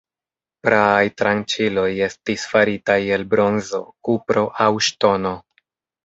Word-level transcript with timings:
Praaj 0.67 1.01
tranĉiloj 1.21 1.83
estis 2.05 2.45
faritaj 2.53 2.95
el 3.17 3.25
bronzo, 3.33 3.81
kupro 4.09 4.45
aŭ 4.65 4.71
ŝtono. 4.87 5.35